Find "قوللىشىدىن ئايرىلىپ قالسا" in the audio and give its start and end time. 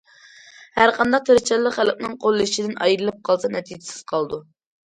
2.25-3.55